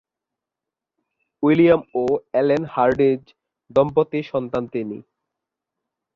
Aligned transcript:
William 1.43 1.81
ও 1.95 2.03
Ellen 2.39 2.61
Hardinge 2.73 3.23
দম্পতির 3.71 4.25
সন্তান 4.31 4.63
তিনি। 4.73 4.97